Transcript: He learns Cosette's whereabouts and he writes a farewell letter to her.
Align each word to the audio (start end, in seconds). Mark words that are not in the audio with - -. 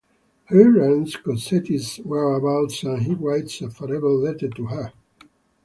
He 0.49 0.55
learns 0.55 1.15
Cosette's 1.15 1.97
whereabouts 1.99 2.81
and 2.81 3.03
he 3.03 3.13
writes 3.13 3.61
a 3.61 3.69
farewell 3.69 4.17
letter 4.17 4.49
to 4.49 4.65
her. 4.65 4.93